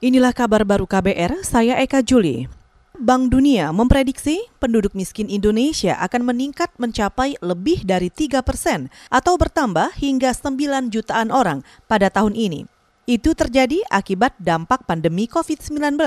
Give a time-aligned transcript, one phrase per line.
[0.00, 2.48] Inilah kabar baru KBR, saya Eka Juli.
[2.96, 9.92] Bank Dunia memprediksi penduduk miskin Indonesia akan meningkat mencapai lebih dari 3 persen atau bertambah
[10.00, 12.64] hingga 9 jutaan orang pada tahun ini.
[13.04, 16.00] Itu terjadi akibat dampak pandemi COVID-19.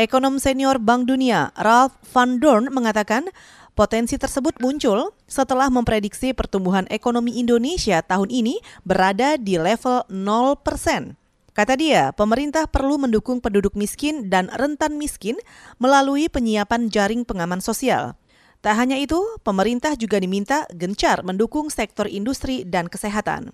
[0.00, 3.28] Ekonom senior Bank Dunia Ralph Van Dorn mengatakan
[3.76, 8.56] potensi tersebut muncul setelah memprediksi pertumbuhan ekonomi Indonesia tahun ini
[8.88, 11.27] berada di level 0 persen.
[11.58, 15.34] Kata dia, pemerintah perlu mendukung penduduk miskin dan rentan miskin
[15.82, 18.14] melalui penyiapan jaring pengaman sosial.
[18.62, 23.50] Tak hanya itu, pemerintah juga diminta gencar mendukung sektor industri dan kesehatan.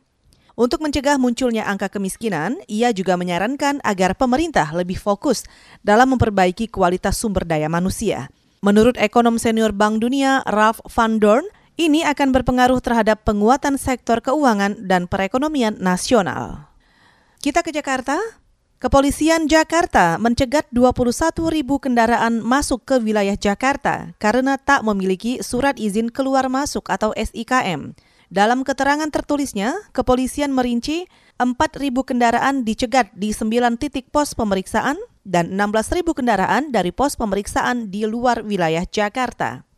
[0.53, 5.49] Untuk mencegah munculnya angka kemiskinan, ia juga menyarankan agar pemerintah lebih fokus
[5.81, 8.29] dalam memperbaiki kualitas sumber daya manusia.
[8.61, 11.49] Menurut ekonom senior Bank Dunia Ralph Van Dorn,
[11.81, 16.74] ini akan berpengaruh terhadap penguatan sektor keuangan dan perekonomian nasional.
[17.45, 18.17] Kita ke Jakarta.
[18.81, 26.09] Kepolisian Jakarta mencegat 21 ribu kendaraan masuk ke wilayah Jakarta karena tak memiliki surat izin
[26.09, 27.93] keluar masuk atau SIKM.
[28.33, 31.05] Dalam keterangan tertulisnya, kepolisian merinci
[31.37, 34.97] 4 ribu kendaraan dicegat di 9 titik pos pemeriksaan
[35.29, 39.69] dan 16 ribu kendaraan dari pos pemeriksaan di luar wilayah Jakarta.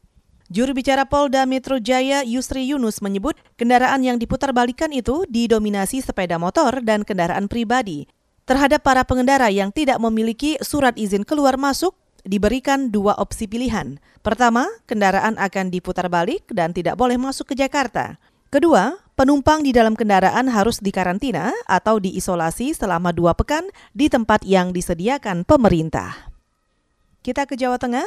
[0.46, 6.86] Juru bicara Polda Metro Jaya Yusri Yunus menyebut kendaraan yang diputar-balikan itu didominasi sepeda motor
[6.86, 8.06] dan kendaraan pribadi.
[8.46, 13.98] Terhadap para pengendara yang tidak memiliki surat izin keluar masuk, diberikan dua opsi pilihan.
[14.22, 18.14] Pertama, kendaraan akan diputar balik dan tidak boleh masuk ke Jakarta.
[18.46, 23.66] Kedua, penumpang di dalam kendaraan harus dikarantina atau diisolasi selama dua pekan
[23.98, 26.30] di tempat yang disediakan pemerintah.
[27.26, 28.06] Kita ke Jawa Tengah.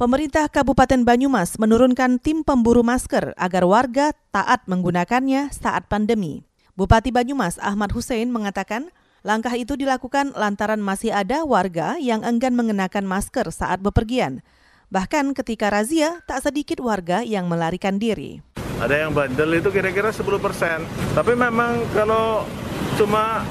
[0.00, 6.40] Pemerintah Kabupaten Banyumas menurunkan tim pemburu masker agar warga taat menggunakannya saat pandemi.
[6.72, 8.88] Bupati Banyumas Ahmad Hussein mengatakan
[9.20, 14.40] langkah itu dilakukan lantaran masih ada warga yang enggan mengenakan masker saat bepergian.
[14.88, 18.40] Bahkan ketika razia, tak sedikit warga yang melarikan diri.
[18.80, 20.80] Ada yang bandel itu kira-kira 10 persen.
[21.12, 22.48] Tapi memang kalau
[22.96, 23.44] cuma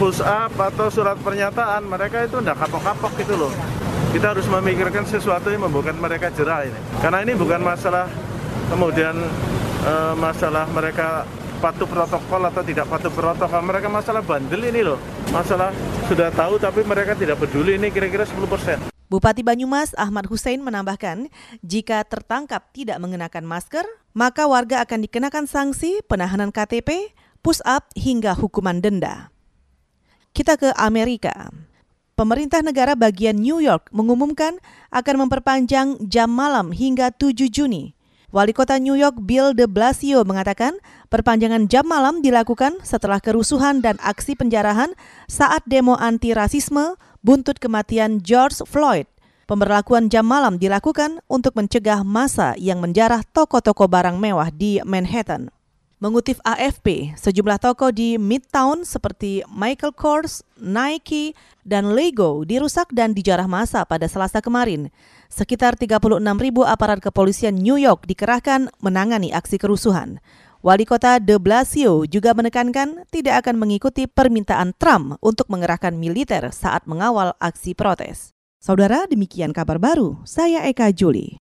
[0.00, 3.52] push up atau surat pernyataan, mereka itu tidak kapok-kapok gitu loh
[4.14, 6.78] kita harus memikirkan sesuatu yang membuat mereka jerah ini.
[7.02, 8.06] Karena ini bukan masalah
[8.70, 9.10] kemudian
[9.82, 11.26] e, masalah mereka
[11.58, 13.58] patuh protokol atau tidak patuh protokol.
[13.66, 15.02] Mereka masalah bandel ini loh.
[15.34, 15.74] Masalah
[16.06, 18.94] sudah tahu tapi mereka tidak peduli ini kira-kira 10%.
[19.10, 21.26] Bupati Banyumas Ahmad Hussein menambahkan,
[21.66, 23.82] jika tertangkap tidak mengenakan masker,
[24.14, 27.10] maka warga akan dikenakan sanksi penahanan KTP,
[27.42, 29.34] push up hingga hukuman denda.
[30.30, 31.50] Kita ke Amerika.
[32.14, 34.62] Pemerintah negara bagian New York mengumumkan
[34.94, 37.98] akan memperpanjang jam malam hingga 7 Juni.
[38.30, 40.78] Wali kota New York Bill de Blasio mengatakan
[41.10, 44.94] perpanjangan jam malam dilakukan setelah kerusuhan dan aksi penjarahan
[45.26, 46.94] saat demo anti-rasisme
[47.26, 49.10] buntut kematian George Floyd.
[49.50, 55.53] Pemberlakuan jam malam dilakukan untuk mencegah masa yang menjarah toko-toko barang mewah di Manhattan.
[56.04, 61.32] Mengutip AFP, sejumlah toko di Midtown seperti Michael Kors, Nike,
[61.64, 64.92] dan Lego dirusak dan dijarah masa pada Selasa kemarin.
[65.32, 70.20] Sekitar 36 ribu aparat kepolisian New York dikerahkan menangani aksi kerusuhan.
[70.60, 76.84] Wali kota de Blasio juga menekankan tidak akan mengikuti permintaan Trump untuk mengerahkan militer saat
[76.84, 78.36] mengawal aksi protes.
[78.60, 80.20] Saudara, demikian kabar baru.
[80.28, 81.40] Saya Eka Juli.